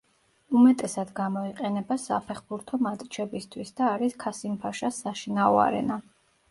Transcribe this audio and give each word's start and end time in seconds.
უმეტესად 0.59 1.11
გამოიყენება 1.19 1.97
საფეხბურთო 2.05 2.81
მატჩებისთვის 2.89 3.77
და 3.81 3.93
არის 3.95 4.21
„ქასიმფაშას“ 4.27 5.03
საშინაო 5.07 5.67
არენა. 5.69 6.03